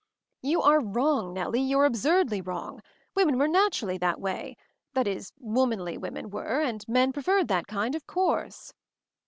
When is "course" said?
8.07-8.73